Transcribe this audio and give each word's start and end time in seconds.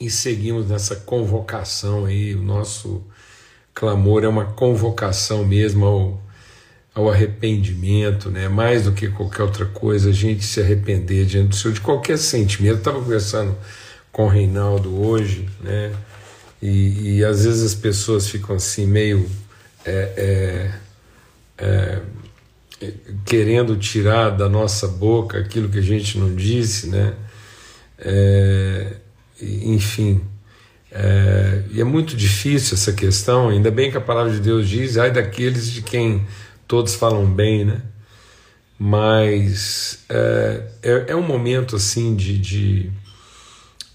e 0.00 0.08
seguimos 0.08 0.66
nessa 0.66 0.96
convocação 0.96 2.06
aí. 2.06 2.34
O 2.34 2.42
nosso 2.42 3.04
clamor 3.74 4.24
é 4.24 4.28
uma 4.28 4.46
convocação 4.46 5.44
mesmo 5.44 5.84
ao, 5.84 6.22
ao 6.94 7.10
arrependimento, 7.10 8.30
né? 8.30 8.48
mais 8.48 8.84
do 8.84 8.92
que 8.92 9.08
qualquer 9.08 9.42
outra 9.42 9.66
coisa, 9.66 10.08
a 10.08 10.12
gente 10.12 10.42
se 10.42 10.60
arrepender 10.60 11.26
diante 11.26 11.48
do 11.48 11.56
Senhor 11.56 11.74
de 11.74 11.80
qualquer 11.82 12.16
sentimento. 12.16 12.78
Estava 12.78 12.98
conversando 12.98 13.54
com 14.10 14.24
o 14.24 14.28
Reinaldo 14.28 14.98
hoje, 15.00 15.48
né? 15.60 15.94
E, 16.62 17.16
e 17.16 17.24
às 17.24 17.44
vezes 17.44 17.62
as 17.62 17.74
pessoas 17.74 18.28
ficam 18.28 18.56
assim, 18.56 18.86
meio. 18.86 19.28
É, 19.84 20.70
é, 21.58 21.64
é, 21.64 22.02
querendo 23.24 23.76
tirar 23.76 24.30
da 24.30 24.48
nossa 24.48 24.88
boca 24.88 25.38
aquilo 25.38 25.68
que 25.68 25.78
a 25.78 25.82
gente 25.82 26.18
não 26.18 26.34
disse, 26.34 26.88
né? 26.88 27.14
Enfim, 29.42 30.20
é, 30.92 31.62
e 31.70 31.80
é 31.80 31.84
muito 31.84 32.16
difícil 32.16 32.74
essa 32.74 32.92
questão, 32.92 33.48
ainda 33.48 33.70
bem 33.70 33.90
que 33.90 33.96
a 33.96 34.00
palavra 34.00 34.32
de 34.32 34.40
Deus 34.40 34.68
diz, 34.68 34.98
ai 34.98 35.10
daqueles 35.10 35.70
de 35.70 35.82
quem 35.82 36.26
todos 36.66 36.94
falam 36.94 37.26
bem, 37.26 37.64
né? 37.64 37.82
Mas 38.78 40.04
é, 40.08 40.62
é, 40.82 41.04
é 41.08 41.16
um 41.16 41.22
momento 41.22 41.76
assim 41.76 42.16
de, 42.16 42.38
de, 42.38 42.90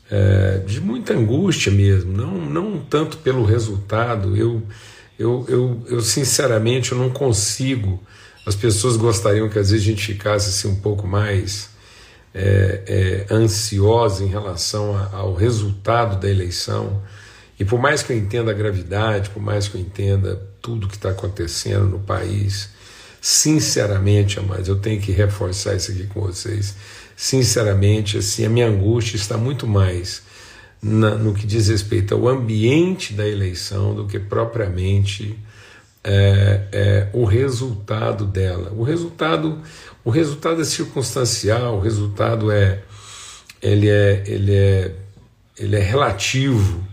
é, 0.10 0.60
de 0.66 0.80
muita 0.80 1.14
angústia 1.14 1.72
mesmo, 1.72 2.14
não, 2.14 2.34
não 2.34 2.80
tanto 2.80 3.18
pelo 3.18 3.44
resultado, 3.44 4.38
eu, 4.38 4.64
eu, 5.20 5.46
eu, 5.50 5.84
eu 5.88 6.02
sinceramente 6.02 6.92
eu 6.92 6.98
não 6.98 7.10
consigo, 7.10 8.02
as 8.46 8.56
pessoas 8.56 8.96
gostariam 8.96 9.50
que 9.50 9.60
às 9.60 9.72
vezes 9.72 9.86
a 9.86 9.90
gente 9.90 10.06
ficasse 10.06 10.50
assim 10.50 10.74
um 10.74 10.80
pouco 10.80 11.08
mais 11.08 11.75
é, 12.38 13.26
é, 13.30 13.34
ansiosa 13.34 14.22
em 14.22 14.28
relação 14.28 14.94
a, 14.94 15.16
ao 15.16 15.34
resultado 15.34 16.20
da 16.20 16.30
eleição. 16.30 17.02
E 17.58 17.64
por 17.64 17.80
mais 17.80 18.04
que 18.04 18.12
eu 18.12 18.18
entenda 18.18 18.52
a 18.52 18.54
gravidade, 18.54 19.30
por 19.30 19.42
mais 19.42 19.70
que 19.70 19.78
eu 19.78 19.82
entenda 19.82 20.36
tudo 20.62 20.90
que 20.90 20.98
está 20.98 21.12
acontecendo 21.12 21.86
no 21.86 22.00
país, 22.00 22.70
sinceramente, 23.22 24.38
amados, 24.38 24.68
eu 24.68 24.76
tenho 24.76 25.00
que 25.00 25.14
reforçar 25.14 25.76
isso 25.76 25.92
aqui 25.92 26.08
com 26.08 26.20
vocês. 26.20 26.76
Sinceramente, 27.16 28.18
assim, 28.18 28.46
a 28.46 28.50
minha 28.50 28.68
angústia 28.68 29.16
está 29.16 29.38
muito 29.38 29.66
mais 29.66 30.22
na, 30.82 31.12
no 31.16 31.34
que 31.34 31.48
diz 31.48 31.70
respeito 31.70 32.14
ao 32.14 32.28
ambiente 32.28 33.14
da 33.14 33.26
eleição 33.26 33.96
do 33.96 34.06
que 34.06 34.20
propriamente 34.20 35.40
é, 36.08 36.68
é, 36.72 37.10
o 37.14 37.26
resultado 37.26 38.26
dela. 38.26 38.72
O 38.74 38.84
resultado, 38.84 39.60
o 40.04 40.12
resultado 40.12 40.62
é 40.62 40.64
circunstancial, 40.64 41.78
o 41.78 41.82
resultado 41.82 42.52
é 42.52 42.84
ele 43.60 43.90
é, 43.90 44.24
ele 44.28 44.54
é, 44.54 44.96
ele 45.58 45.76
é 45.76 45.80
relativo, 45.80 46.86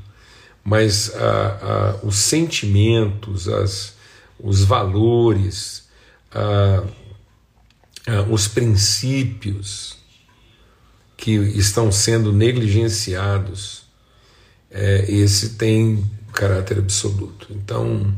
mas 0.65 1.15
a, 1.15 1.99
a, 2.01 2.07
os 2.07 2.17
sentimentos, 2.17 3.49
as, 3.49 3.95
os 4.41 4.65
valores, 4.65 5.87
a, 6.33 6.83
os 8.31 8.49
princípios 8.49 9.99
que 11.19 11.33
estão 11.33 11.93
sendo 11.93 12.33
negligenciados, 12.33 13.83
é, 14.71 15.05
esse 15.07 15.51
tem 15.51 16.11
caráter 16.33 16.79
absoluto. 16.79 17.49
Então, 17.51 18.13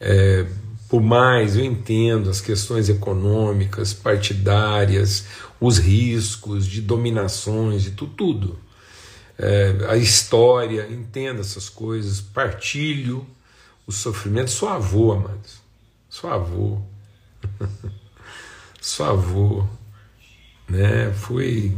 é, 0.00 0.46
por 0.88 1.02
mais 1.02 1.56
eu 1.56 1.64
entendo 1.64 2.30
as 2.30 2.40
questões 2.40 2.88
econômicas, 2.88 3.92
partidárias, 3.92 5.26
os 5.60 5.78
riscos 5.78 6.66
de 6.66 6.80
dominações, 6.80 7.82
de 7.82 7.90
tudo, 7.92 8.14
tudo. 8.14 8.58
É, 9.38 9.86
a 9.88 9.96
história, 9.96 10.88
entendo 10.90 11.40
essas 11.40 11.68
coisas, 11.68 12.20
partilho 12.20 13.26
o 13.86 13.92
sofrimento. 13.92 14.50
Sou 14.50 14.68
avô, 14.68 15.12
amados. 15.12 15.60
Sou 16.08 16.30
avô. 16.30 16.80
Sou 18.80 19.06
avô. 19.06 19.66
Né? 20.68 21.12
Fui, 21.12 21.76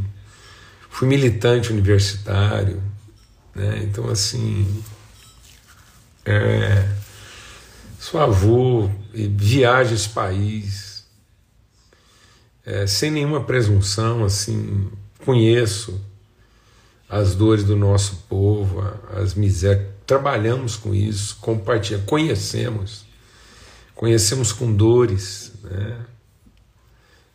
fui 0.89 1.07
militante 1.07 1.71
universitário. 1.71 2.81
Né? 3.53 3.81
Então, 3.83 4.09
assim. 4.09 4.83
É, 6.25 7.02
Sou 8.03 8.19
avô, 8.19 8.89
viaja 9.13 9.95
esse 9.95 10.09
país, 10.09 11.05
é, 12.65 12.85
sem 12.85 13.09
nenhuma 13.09 13.45
presunção, 13.45 14.25
assim, 14.25 14.91
conheço 15.23 16.01
as 17.07 17.33
dores 17.33 17.63
do 17.63 17.77
nosso 17.77 18.25
povo, 18.27 18.83
as 19.13 19.35
misérias, 19.35 19.87
trabalhamos 20.05 20.75
com 20.75 20.93
isso, 20.93 21.37
compartilhamos, 21.37 22.05
conhecemos, 22.05 23.05
conhecemos 23.95 24.51
com 24.51 24.75
dores, 24.75 25.53
né? 25.63 25.97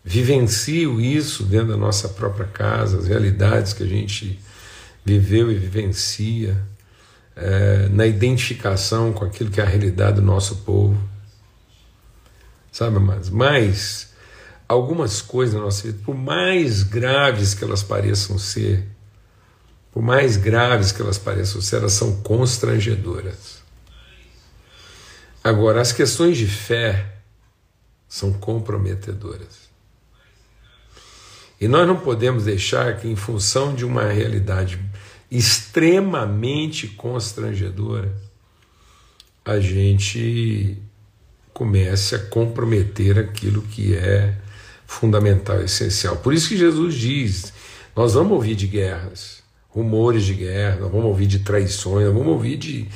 vivencio 0.05 1.01
isso 1.01 1.45
dentro 1.45 1.69
da 1.69 1.79
nossa 1.79 2.11
própria 2.11 2.47
casa, 2.47 2.99
as 2.99 3.07
realidades 3.07 3.73
que 3.73 3.85
a 3.85 3.89
gente 3.89 4.39
viveu 5.03 5.51
e 5.51 5.55
vivencia 5.55 6.63
é, 7.41 7.89
na 7.89 8.05
identificação 8.05 9.13
com 9.13 9.25
aquilo 9.25 9.51
que 9.51 9.61
é 9.61 9.65
a 9.65 9.67
realidade 9.67 10.17
do 10.17 10.23
nosso 10.23 10.57
povo. 10.57 10.99
Sabe, 12.73 12.99
mas, 12.99 13.31
mas 13.31 14.13
algumas 14.69 15.23
coisas 15.23 15.55
na 15.55 15.63
nossa 15.63 15.85
vida, 15.85 15.99
por 16.05 16.17
mais 16.17 16.83
graves 16.83 17.55
que 17.55 17.63
elas 17.63 17.83
pareçam 17.83 18.39
ser, 18.39 18.85
por 19.93 20.03
mais 20.03 20.37
graves 20.37 20.91
que 20.91 21.01
elas 21.01 21.17
pareçam 21.17 21.61
ser, 21.61 21.77
elas 21.77 21.93
são 21.93 22.21
constrangedoras. 22.23 23.63
Agora, 25.43 25.81
as 25.81 25.93
questões 25.93 26.37
de 26.37 26.47
fé 26.47 27.15
são 28.09 28.33
comprometedoras. 28.33 29.69
E 31.61 31.67
nós 31.67 31.87
não 31.87 31.97
podemos 31.97 32.45
deixar 32.45 32.97
que, 32.99 33.09
em 33.09 33.17
função 33.17 33.75
de 33.75 33.85
uma 33.85 34.05
realidade 34.05 34.79
extremamente 35.31 36.89
constrangedora, 36.89 38.15
a 39.45 39.61
gente 39.61 40.79
comece 41.53 42.15
a 42.15 42.19
comprometer 42.19 43.19
aquilo 43.19 43.63
que 43.63 43.95
é 43.95 44.35
fundamental, 44.87 45.61
essencial. 45.61 46.17
Por 46.17 46.33
isso 46.33 46.49
que 46.49 46.57
Jesus 46.57 46.95
diz: 46.95 47.53
nós 47.97 48.15
vamos 48.15 48.33
ouvir 48.33 48.55
de 48.55 48.67
guerras, 48.67 49.43
rumores 49.69 50.25
de 50.25 50.35
guerra, 50.35 50.77
nós 50.81 50.91
vamos 50.91 51.07
ouvir 51.07 51.27
de 51.27 51.41
traições, 51.41 52.07
nós 52.07 52.15
vamos 52.15 52.33
ouvir 52.33 52.57
de, 52.57 52.87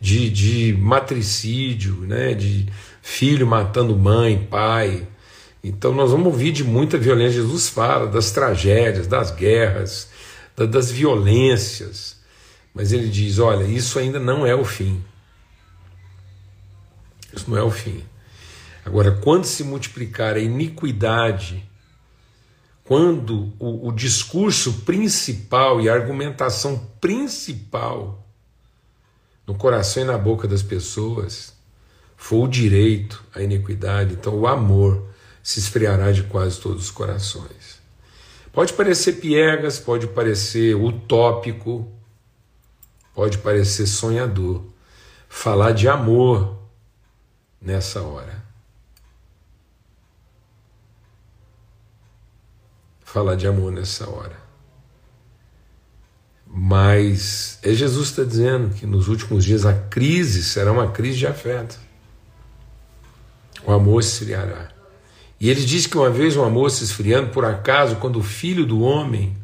de, 0.00 0.30
de 0.30 0.76
matricídio, 0.78 1.94
né, 2.02 2.34
de 2.34 2.66
filho 3.02 3.46
matando 3.46 3.96
mãe, 3.96 4.46
pai. 4.50 5.06
Então 5.62 5.94
nós 5.94 6.10
vamos 6.10 6.26
ouvir 6.26 6.52
de 6.52 6.64
muita 6.64 6.98
violência. 6.98 7.40
Jesus 7.40 7.68
fala 7.68 8.06
das 8.06 8.30
tragédias, 8.30 9.06
das 9.06 9.30
guerras, 9.30 10.09
das 10.66 10.90
violências, 10.90 12.16
mas 12.74 12.92
ele 12.92 13.08
diz: 13.08 13.38
olha, 13.38 13.64
isso 13.64 13.98
ainda 13.98 14.18
não 14.18 14.46
é 14.46 14.54
o 14.54 14.64
fim. 14.64 15.04
Isso 17.32 17.50
não 17.50 17.56
é 17.56 17.62
o 17.62 17.70
fim. 17.70 18.02
Agora, 18.84 19.12
quando 19.12 19.44
se 19.44 19.62
multiplicar 19.62 20.36
a 20.36 20.40
iniquidade, 20.40 21.68
quando 22.84 23.52
o, 23.58 23.88
o 23.88 23.92
discurso 23.92 24.80
principal 24.80 25.80
e 25.80 25.88
a 25.88 25.94
argumentação 25.94 26.88
principal 27.00 28.26
no 29.46 29.54
coração 29.54 30.02
e 30.02 30.06
na 30.06 30.18
boca 30.18 30.48
das 30.48 30.62
pessoas 30.62 31.54
for 32.16 32.44
o 32.44 32.48
direito 32.48 33.24
à 33.34 33.42
iniquidade, 33.42 34.14
então 34.14 34.34
o 34.34 34.46
amor 34.46 35.08
se 35.42 35.58
esfriará 35.58 36.12
de 36.12 36.24
quase 36.24 36.60
todos 36.60 36.84
os 36.84 36.90
corações. 36.90 37.79
Pode 38.52 38.72
parecer 38.72 39.14
piegas, 39.14 39.78
pode 39.78 40.08
parecer 40.08 40.74
utópico, 40.74 41.90
pode 43.14 43.38
parecer 43.38 43.86
sonhador. 43.86 44.64
Falar 45.28 45.72
de 45.72 45.88
amor 45.88 46.58
nessa 47.60 48.02
hora. 48.02 48.44
Falar 53.04 53.36
de 53.36 53.46
amor 53.46 53.70
nessa 53.70 54.08
hora. 54.08 54.40
Mas 56.46 57.60
é 57.62 57.72
Jesus 57.72 58.08
está 58.08 58.24
dizendo 58.24 58.74
que 58.74 58.84
nos 58.84 59.06
últimos 59.06 59.44
dias 59.44 59.64
a 59.64 59.72
crise 59.72 60.42
será 60.42 60.72
uma 60.72 60.90
crise 60.90 61.18
de 61.18 61.26
afeto. 61.28 61.78
O 63.64 63.72
amor 63.72 64.02
se 64.02 64.24
esfriará. 64.24 64.79
E 65.40 65.48
ele 65.48 65.64
diz 65.64 65.86
que 65.86 65.96
uma 65.96 66.10
vez 66.10 66.36
uma 66.36 66.50
moça 66.50 66.84
esfriando, 66.84 67.30
por 67.30 67.46
acaso, 67.46 67.96
quando 67.96 68.18
o 68.18 68.22
filho 68.22 68.66
do 68.66 68.82
homem 68.82 69.34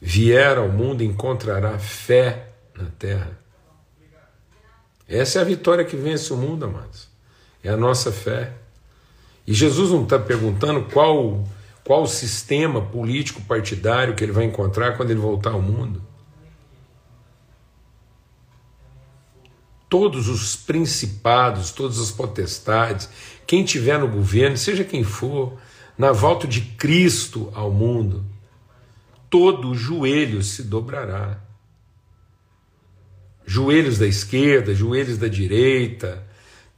vier 0.00 0.56
ao 0.56 0.68
mundo, 0.68 1.02
encontrará 1.02 1.78
fé 1.78 2.48
na 2.74 2.86
terra. 2.98 3.38
Essa 5.06 5.40
é 5.40 5.42
a 5.42 5.44
vitória 5.44 5.84
que 5.84 5.96
vence 5.96 6.32
o 6.32 6.36
mundo, 6.36 6.64
amados. 6.64 7.08
É 7.62 7.68
a 7.68 7.76
nossa 7.76 8.10
fé. 8.10 8.52
E 9.46 9.52
Jesus 9.52 9.90
não 9.90 10.04
está 10.04 10.18
perguntando 10.18 10.82
qual, 10.92 11.44
qual 11.84 12.06
sistema 12.06 12.80
político 12.80 13.42
partidário 13.42 14.14
que 14.14 14.24
ele 14.24 14.32
vai 14.32 14.44
encontrar 14.44 14.96
quando 14.96 15.10
ele 15.10 15.20
voltar 15.20 15.50
ao 15.50 15.60
mundo. 15.60 16.02
Todos 19.88 20.28
os 20.28 20.54
principados, 20.54 21.72
todas 21.72 21.98
as 21.98 22.10
potestades, 22.10 23.08
quem 23.46 23.64
tiver 23.64 23.98
no 23.98 24.08
governo, 24.08 24.56
seja 24.56 24.84
quem 24.84 25.02
for, 25.02 25.58
na 25.96 26.12
volta 26.12 26.46
de 26.46 26.60
Cristo 26.60 27.50
ao 27.54 27.72
mundo, 27.72 28.24
todo 29.30 29.74
joelho 29.74 30.42
se 30.42 30.62
dobrará. 30.62 31.40
Joelhos 33.46 33.98
da 33.98 34.06
esquerda, 34.06 34.74
joelhos 34.74 35.16
da 35.16 35.26
direita, 35.26 36.26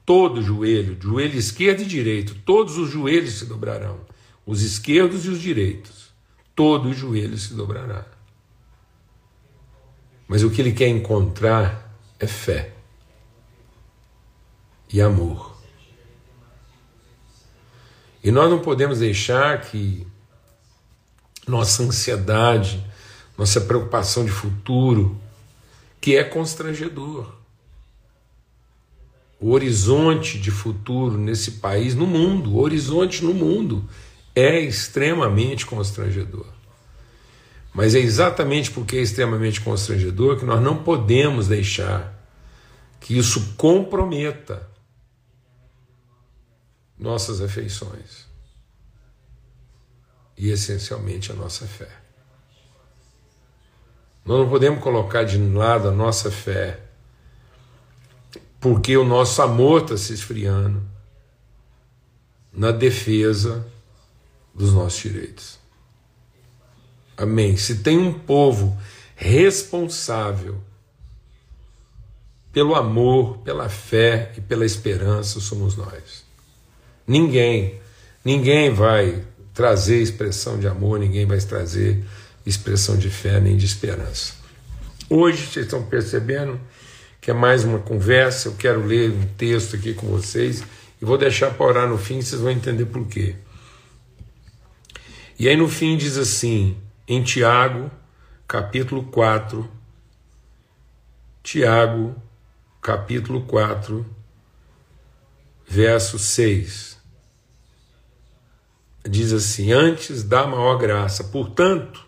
todo 0.07 0.41
joelho, 0.41 0.97
joelho 1.01 1.37
esquerdo 1.37 1.83
e 1.83 1.87
direito, 1.87 2.37
todos 2.45 2.79
os 2.79 2.91
joelhos 2.91 3.41
se 3.41 3.47
dobrarão, 3.47 4.01
os 4.47 4.63
esquerdos 4.63 5.25
e 5.25 5.29
os 5.29 5.41
direitos, 5.41 6.11
todo 6.55 6.95
joelho 6.95 7.37
se 7.37 7.55
dobrará. 7.55 8.07
Mas 10.29 10.45
o 10.45 10.51
que 10.51 10.63
ele 10.63 10.73
quer 10.73 10.87
encontrar 10.87 11.93
é 12.21 12.27
fé 12.29 12.80
e 14.93 15.01
amor. 15.01 15.57
E 18.23 18.31
nós 18.31 18.51
não 18.51 18.59
podemos 18.59 18.99
deixar 18.99 19.61
que 19.63 20.07
nossa 21.47 21.83
ansiedade, 21.83 22.85
nossa 23.37 23.61
preocupação 23.61 24.25
de 24.25 24.31
futuro, 24.31 25.19
que 26.01 26.17
é 26.17 26.25
constrangedor, 26.25 27.41
o 29.41 29.53
horizonte 29.53 30.39
de 30.39 30.51
futuro 30.51 31.17
nesse 31.17 31.53
país, 31.53 31.95
no 31.95 32.07
mundo, 32.07 32.55
o 32.55 32.61
horizonte 32.61 33.25
no 33.25 33.33
mundo 33.33 33.89
é 34.35 34.61
extremamente 34.61 35.65
constrangedor. 35.65 36.47
Mas 37.73 37.95
é 37.95 38.01
exatamente 38.01 38.71
porque 38.71 38.97
é 38.97 39.01
extremamente 39.01 39.61
constrangedor 39.61 40.39
que 40.39 40.45
nós 40.45 40.61
não 40.63 40.77
podemos 40.77 41.49
deixar 41.49 42.19
que 43.01 43.17
isso 43.17 43.55
comprometa 43.57 44.70
nossas 47.01 47.41
afeições 47.41 48.29
e 50.37 50.51
essencialmente 50.51 51.33
a 51.33 51.35
nossa 51.35 51.67
fé. 51.67 51.89
Nós 54.25 54.39
não 54.39 54.49
podemos 54.51 54.83
colocar 54.83 55.25
de 55.25 55.39
lado 55.39 55.89
a 55.89 55.91
nossa 55.91 56.31
fé 56.31 56.79
porque 58.61 58.95
o 58.97 59.05
nosso 59.05 59.41
amor 59.41 59.83
está 59.83 59.97
se 59.97 60.13
esfriando 60.13 60.83
na 62.53 62.71
defesa 62.71 63.67
dos 64.55 64.75
nossos 64.75 65.01
direitos. 65.01 65.59
Amém. 67.17 67.57
Se 67.57 67.77
tem 67.83 67.97
um 67.97 68.13
povo 68.13 68.79
responsável 69.17 70.61
pelo 72.53 72.75
amor, 72.75 73.39
pela 73.39 73.71
fé 73.71 74.33
e 74.37 74.41
pela 74.41 74.67
esperança, 74.67 75.41
somos 75.41 75.77
nós. 75.77 76.30
Ninguém, 77.11 77.75
ninguém 78.25 78.73
vai 78.73 79.25
trazer 79.53 80.01
expressão 80.01 80.61
de 80.61 80.69
amor, 80.69 81.01
ninguém 81.01 81.27
vai 81.27 81.41
trazer 81.41 82.05
expressão 82.47 82.97
de 82.97 83.11
fé 83.11 83.41
nem 83.41 83.57
de 83.57 83.67
esperança. 83.67 84.35
Hoje 85.09 85.45
vocês 85.45 85.67
estão 85.67 85.83
percebendo 85.83 86.61
que 87.21 87.29
é 87.29 87.35
mais 87.35 87.65
uma 87.65 87.81
conversa. 87.81 88.47
Eu 88.47 88.55
quero 88.55 88.87
ler 88.87 89.11
um 89.11 89.27
texto 89.37 89.75
aqui 89.75 89.93
com 89.93 90.07
vocês 90.07 90.63
e 91.03 91.05
vou 91.05 91.19
deixar 91.19 91.51
para 91.51 91.67
orar 91.67 91.89
no 91.89 91.99
fim, 91.99 92.23
vocês 92.23 92.41
vão 92.41 92.53
entender 92.53 92.87
por 92.87 93.05
quê. 93.09 93.35
E 95.37 95.49
aí 95.49 95.57
no 95.57 95.67
fim 95.67 95.97
diz 95.97 96.17
assim, 96.17 96.77
em 97.09 97.25
Tiago, 97.25 97.91
capítulo 98.47 99.03
4, 99.03 99.69
Tiago, 101.43 102.15
capítulo 102.81 103.41
4, 103.47 104.07
verso 105.67 106.17
6. 106.17 106.90
Diz 109.03 109.33
assim: 109.33 109.73
Antes 109.73 110.23
da 110.23 110.47
maior 110.47 110.77
graça, 110.77 111.25
portanto, 111.25 112.05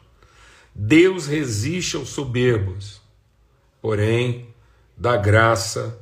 Deus 0.74 1.26
resiste 1.26 1.96
aos 1.96 2.10
soberbos, 2.10 3.00
porém 3.80 4.48
dá 4.96 5.16
graça 5.16 5.98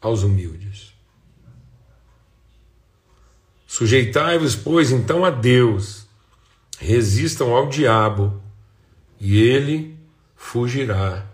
aos 0.00 0.22
humildes. 0.22 0.92
Sujeitai-vos, 3.66 4.56
pois, 4.56 4.90
então 4.90 5.24
a 5.24 5.30
Deus, 5.30 6.06
resistam 6.78 7.54
ao 7.54 7.68
diabo, 7.68 8.40
e 9.20 9.40
ele 9.40 9.96
fugirá 10.34 11.26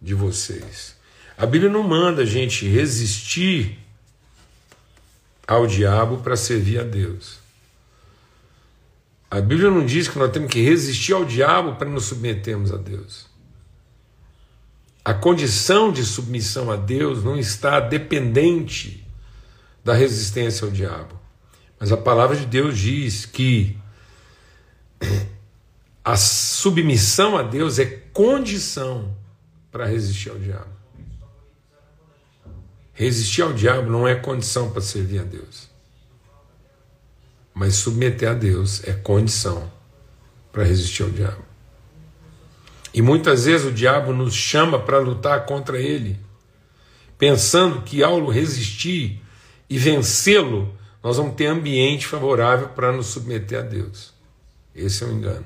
de 0.00 0.14
vocês. 0.14 0.96
A 1.36 1.44
Bíblia 1.44 1.70
não 1.70 1.82
manda 1.82 2.22
a 2.22 2.26
gente 2.26 2.66
resistir 2.66 3.78
ao 5.46 5.66
diabo 5.66 6.18
para 6.18 6.36
servir 6.36 6.78
a 6.78 6.84
Deus. 6.84 7.43
A 9.34 9.40
Bíblia 9.40 9.68
não 9.68 9.84
diz 9.84 10.06
que 10.06 10.16
nós 10.16 10.30
temos 10.30 10.48
que 10.48 10.62
resistir 10.62 11.12
ao 11.12 11.24
diabo 11.24 11.74
para 11.74 11.90
nos 11.90 12.04
submetermos 12.04 12.70
a 12.72 12.76
Deus. 12.76 13.26
A 15.04 15.12
condição 15.12 15.90
de 15.90 16.04
submissão 16.04 16.70
a 16.70 16.76
Deus 16.76 17.24
não 17.24 17.36
está 17.36 17.80
dependente 17.80 19.04
da 19.82 19.92
resistência 19.92 20.64
ao 20.64 20.70
diabo. 20.70 21.18
Mas 21.80 21.90
a 21.90 21.96
palavra 21.96 22.36
de 22.36 22.46
Deus 22.46 22.78
diz 22.78 23.26
que 23.26 23.76
a 26.04 26.16
submissão 26.16 27.36
a 27.36 27.42
Deus 27.42 27.80
é 27.80 27.86
condição 27.86 29.16
para 29.72 29.84
resistir 29.84 30.30
ao 30.30 30.38
diabo. 30.38 30.70
Resistir 32.92 33.42
ao 33.42 33.52
diabo 33.52 33.90
não 33.90 34.06
é 34.06 34.14
condição 34.14 34.70
para 34.70 34.80
servir 34.80 35.18
a 35.18 35.24
Deus. 35.24 35.73
Mas 37.54 37.76
submeter 37.76 38.28
a 38.28 38.34
Deus 38.34 38.82
é 38.84 38.92
condição 38.92 39.70
para 40.52 40.64
resistir 40.64 41.02
ao 41.04 41.10
diabo. 41.10 41.44
E 42.92 43.00
muitas 43.00 43.44
vezes 43.44 43.66
o 43.66 43.72
diabo 43.72 44.12
nos 44.12 44.34
chama 44.34 44.78
para 44.78 44.98
lutar 44.98 45.46
contra 45.46 45.80
ele, 45.80 46.18
pensando 47.18 47.82
que 47.82 48.02
ao 48.02 48.26
resistir 48.28 49.22
e 49.68 49.78
vencê-lo, 49.78 50.72
nós 51.02 51.16
vamos 51.16 51.34
ter 51.34 51.46
ambiente 51.46 52.06
favorável 52.06 52.68
para 52.68 52.92
nos 52.92 53.06
submeter 53.06 53.58
a 53.58 53.62
Deus. 53.62 54.12
Esse 54.74 55.04
é 55.04 55.06
um 55.06 55.12
engano. 55.12 55.44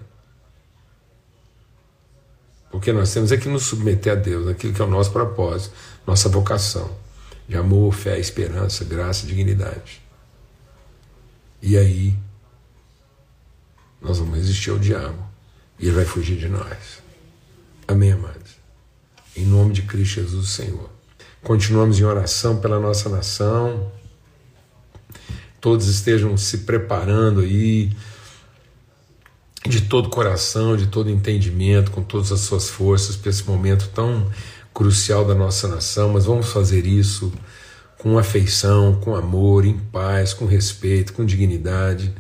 Porque 2.70 2.93
nós 2.93 3.12
temos 3.12 3.32
é 3.32 3.37
que 3.37 3.49
nos 3.49 3.64
submeter 3.64 4.12
a 4.12 4.16
Deus, 4.16 4.46
aquilo 4.46 4.72
que 4.72 4.82
é 4.82 4.84
o 4.84 4.88
nosso 4.88 5.10
propósito, 5.10 5.74
nossa 6.06 6.29
vocação 6.29 6.91
de 7.48 7.56
amor, 7.56 7.94
fé, 7.94 8.19
esperança, 8.19 8.84
graça, 8.84 9.27
dignidade. 9.27 10.03
E 11.60 11.77
aí, 11.77 12.17
nós 14.00 14.19
vamos 14.19 14.36
resistir 14.36 14.70
ao 14.70 14.79
diabo 14.79 15.19
e 15.79 15.86
ele 15.86 15.96
vai 15.96 16.05
fugir 16.05 16.36
de 16.36 16.48
nós. 16.48 17.03
Amém, 17.86 18.12
amados? 18.12 18.58
Em 19.36 19.44
nome 19.44 19.72
de 19.72 19.82
Cristo 19.82 20.20
Jesus, 20.20 20.50
Senhor. 20.50 20.88
Continuamos 21.43 21.98
em 21.98 22.05
oração 22.05 22.58
pela 22.58 22.79
nossa 22.79 23.08
nação. 23.08 23.91
Todos 25.60 25.88
estejam 25.88 26.36
se 26.36 26.58
preparando 26.58 27.41
aí 27.41 27.93
de 29.67 29.82
todo 29.82 30.08
coração, 30.08 30.77
de 30.77 30.86
todo 30.86 31.10
entendimento, 31.10 31.91
com 31.91 32.03
todas 32.03 32.31
as 32.32 32.41
suas 32.41 32.69
forças 32.69 33.17
para 33.17 33.31
esse 33.31 33.44
momento 33.44 33.88
tão 33.94 34.31
crucial 34.72 35.24
da 35.24 35.34
nossa 35.34 35.67
nação, 35.67 36.10
mas 36.10 36.24
vamos 36.24 36.53
fazer 36.53 36.86
isso 36.86 37.32
com 37.98 38.17
afeição, 38.17 38.94
com 39.00 39.14
amor, 39.17 39.67
em 39.67 39.76
paz, 39.76 40.32
com 40.32 40.46
respeito, 40.46 41.12
com 41.12 41.26
dignidade 41.26 42.14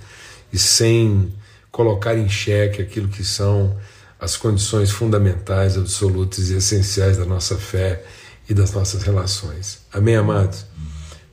e 0.52 0.58
sem 0.58 1.32
colocar 1.70 2.16
em 2.18 2.28
xeque 2.28 2.82
aquilo 2.82 3.08
que 3.08 3.24
são 3.24 3.76
as 4.20 4.36
condições 4.36 4.90
fundamentais, 4.90 5.78
absolutas 5.78 6.50
e 6.50 6.56
essenciais 6.56 7.16
da 7.16 7.24
nossa 7.24 7.56
fé 7.56 8.02
e 8.48 8.54
das 8.54 8.72
nossas 8.72 9.04
relações. 9.04 9.82
Amém, 9.92 10.16
amados? 10.16 10.66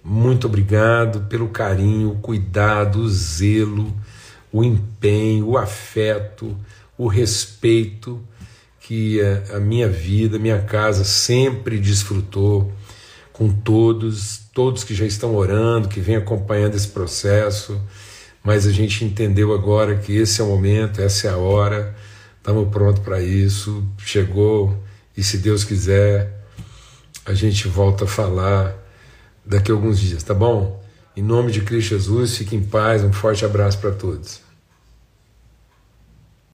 Muito 0.04 0.46
obrigado 0.46 1.22
pelo 1.22 1.50
carinho, 1.50 2.12
o 2.12 2.20
cuidado, 2.20 3.00
o 3.00 3.10
zelo, 3.10 3.92
o 4.54 4.64
empenho, 4.64 5.48
o 5.48 5.58
afeto, 5.58 6.56
o 6.96 7.08
respeito 7.08 8.22
que 8.80 9.20
a 9.52 9.60
minha 9.60 9.90
vida, 9.90 10.38
minha 10.38 10.62
casa 10.62 11.04
sempre 11.04 11.80
desfrutou 11.80 12.72
com 13.38 13.50
todos, 13.50 14.42
todos 14.54 14.84
que 14.84 14.94
já 14.94 15.06
estão 15.06 15.36
orando, 15.36 15.88
que 15.88 16.00
vêm 16.00 16.16
acompanhando 16.16 16.76
esse 16.76 16.88
processo, 16.88 17.80
mas 18.44 18.66
a 18.68 18.72
gente 18.72 19.04
entendeu 19.04 19.54
agora 19.54 19.98
que 19.98 20.16
esse 20.16 20.42
é 20.42 20.44
o 20.44 20.48
momento, 20.48 21.02
essa 21.02 21.28
é 21.28 21.32
a 21.32 21.38
hora 21.38 21.96
Estamos 22.46 22.70
prontos 22.70 23.02
para 23.04 23.20
isso. 23.20 23.84
Chegou 23.98 24.78
e, 25.18 25.24
se 25.24 25.40
Deus 25.40 25.64
quiser, 25.64 26.46
a 27.26 27.34
gente 27.34 27.68
volta 27.68 28.04
a 28.04 28.08
falar 28.08 28.76
daqui 29.44 29.72
a 29.72 29.74
alguns 29.74 30.00
dias, 30.00 30.22
tá 30.22 30.36
bom? 30.36 30.80
Em 31.18 31.24
nome 31.24 31.52
de 31.52 31.62
Cristo 31.62 31.98
Jesus, 31.98 32.38
fique 32.38 32.56
em 32.56 32.62
paz. 32.62 33.04
Um 33.04 33.12
forte 33.12 33.44
abraço 33.44 33.80
para 33.80 33.90
todos. 33.90 34.45